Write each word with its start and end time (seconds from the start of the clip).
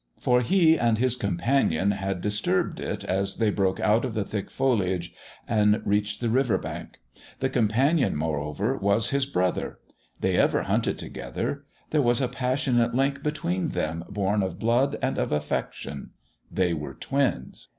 For 0.17 0.41
he 0.41 0.79
and 0.79 0.97
his 0.97 1.15
companion 1.15 1.91
had 1.91 2.21
disturbed 2.21 2.79
it 2.79 3.03
as 3.03 3.35
they 3.35 3.51
broke 3.51 3.79
out 3.79 4.03
of 4.03 4.15
the 4.15 4.23
thick 4.25 4.49
foliage 4.49 5.13
and 5.47 5.79
reached 5.85 6.21
the 6.21 6.29
river 6.31 6.57
bank. 6.57 6.97
The 7.39 7.51
companion, 7.51 8.15
moreover, 8.15 8.75
was 8.75 9.11
his 9.11 9.27
brother; 9.27 9.77
they 10.19 10.35
ever 10.37 10.63
hunted 10.63 10.97
together; 10.97 11.65
there 11.91 12.01
was 12.01 12.19
a 12.19 12.27
passionate 12.27 12.95
link 12.95 13.21
between 13.21 13.69
them 13.69 14.03
born 14.09 14.41
of 14.41 14.57
blood 14.57 14.97
and 15.03 15.19
of 15.19 15.31
affection 15.31 16.09
they 16.51 16.73
were 16.73 16.95
twins.... 16.95 17.67